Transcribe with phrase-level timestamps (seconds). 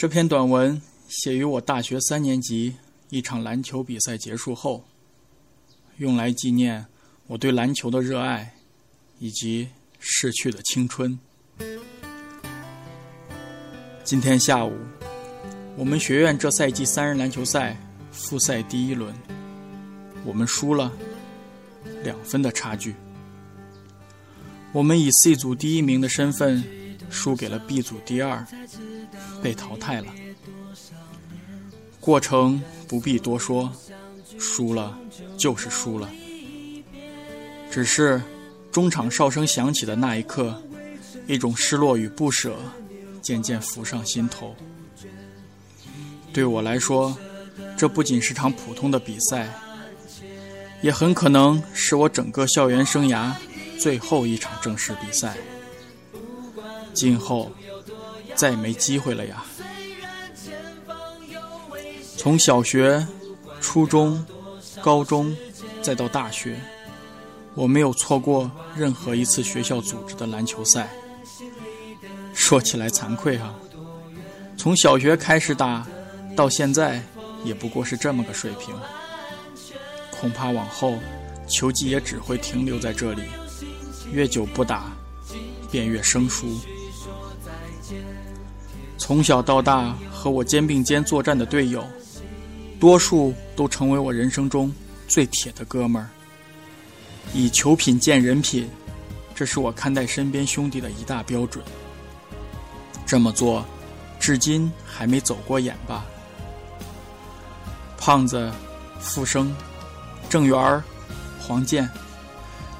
[0.00, 0.80] 这篇短文
[1.10, 2.74] 写于我大学三年级
[3.10, 4.82] 一场篮球比赛结束后，
[5.98, 6.86] 用来纪念
[7.26, 8.54] 我对篮球的热爱
[9.18, 9.68] 以及
[9.98, 11.18] 逝去的青春。
[14.02, 14.72] 今天下午，
[15.76, 17.76] 我们学院这赛季三人篮球赛
[18.10, 19.14] 复赛第一轮，
[20.24, 20.90] 我们输了
[22.02, 22.94] 两分的差距。
[24.72, 26.64] 我们以 C 组第一名的身份
[27.10, 28.46] 输给了 B 组第二，
[29.42, 30.06] 被淘汰了。
[32.00, 33.70] 过程不必多说，
[34.38, 34.98] 输了
[35.36, 36.08] 就是输了。
[37.70, 38.20] 只是
[38.72, 40.62] 中场哨声响起的那一刻，
[41.26, 42.56] 一种失落与不舍
[43.20, 44.56] 渐渐浮上心头。
[46.32, 47.16] 对我来说，
[47.76, 49.52] 这不仅是场普通的比赛，
[50.80, 53.32] 也很可能是我整个校园生涯。
[53.78, 55.38] 最后一场正式比赛，
[56.92, 57.50] 今后
[58.34, 59.44] 再没机会了呀！
[62.16, 63.06] 从小学、
[63.60, 64.24] 初中、
[64.82, 65.34] 高中，
[65.80, 66.60] 再到大学，
[67.54, 70.90] 我没有错过任何一次学校组织的篮球赛。
[72.34, 73.54] 说起来惭愧啊，
[74.56, 75.86] 从小学开始打，
[76.36, 77.02] 到现在
[77.44, 78.74] 也不过是这么个水平。
[80.10, 80.98] 恐怕往后
[81.48, 83.22] 球技也只会停留在这里。
[84.12, 84.92] 越久不打，
[85.70, 86.60] 便越生疏。
[89.10, 91.84] 从小到大和我肩并肩作战的队友，
[92.78, 94.72] 多数都成为我人生中
[95.08, 96.08] 最铁的哥们儿。
[97.34, 98.70] 以球品见人品，
[99.34, 101.64] 这是我看待身边兄弟的一大标准。
[103.04, 103.64] 这么做，
[104.20, 106.06] 至今还没走过眼吧？
[107.98, 108.48] 胖子、
[109.00, 109.52] 富生、
[110.28, 110.80] 郑源、
[111.40, 111.90] 黄健。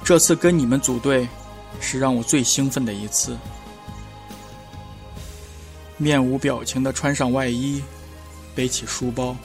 [0.01, 1.27] 这次跟你们组队，
[1.81, 3.35] 是让我最兴奋的一次。
[6.01, 7.81] 面无表情的穿上外衣，
[8.55, 9.37] 背起书包，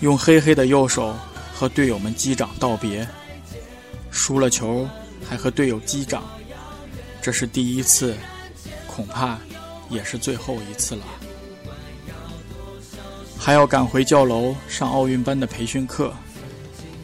[0.00, 1.14] 用黑黑的右手
[1.54, 3.06] 和队友们击掌道别。
[4.10, 4.88] 输了球
[5.28, 6.24] 还和队友击掌，
[7.22, 8.16] 这是第一次，
[8.88, 9.38] 恐怕
[9.88, 11.02] 也是最后一次了。
[13.38, 16.12] 还要赶回教楼上奥运班的培训课，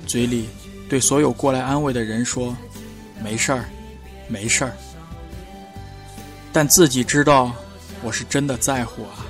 [0.07, 0.49] 嘴里。
[0.87, 2.55] 对所有过来安慰的人说
[3.25, 3.65] ：“没事儿，
[4.29, 4.73] 没事儿。”
[6.53, 7.51] 但自己知道，
[8.05, 9.27] 我是真的在乎啊。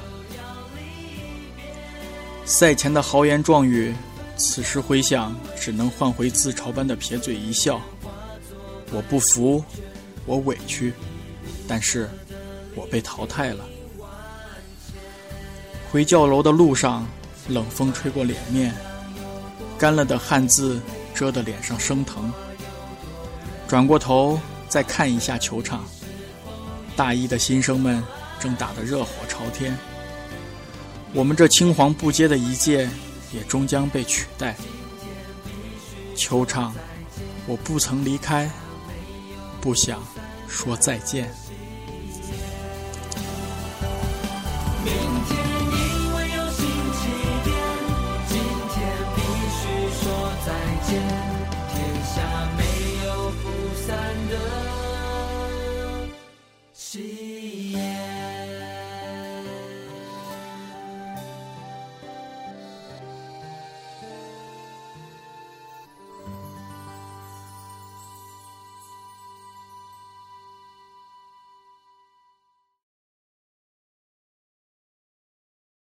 [2.45, 3.95] 赛前的豪言壮语，
[4.37, 7.81] 此时回想，只能换回自嘲般的撇嘴一笑。
[8.91, 9.65] 我不服，
[10.27, 10.93] 我委屈，
[11.67, 12.11] 但是
[12.75, 13.65] 我被淘汰了。
[15.91, 17.07] 回教楼的路上，
[17.49, 18.75] 冷风吹过脸面，
[19.79, 20.81] 干了的汗渍。
[21.15, 22.33] 遮得脸上生疼。
[23.69, 24.37] 转过头
[24.69, 25.85] 再看一下球场，
[26.97, 28.03] 大一的新生们
[28.45, 29.75] 正打得热火朝天。
[31.15, 32.87] 我们这青黄不接的一届
[33.33, 34.55] 也终将被取代。
[36.15, 36.75] 球场，
[37.47, 38.51] 我不曾离开，
[39.63, 40.03] 不想
[40.47, 41.33] 说再见。
[44.85, 44.95] 明
[45.27, 45.54] 天